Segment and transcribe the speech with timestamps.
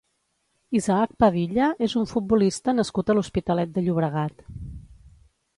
[0.79, 4.43] Isaac Padilla és un futbolista nascut a l'Hospitalet de Llobregat.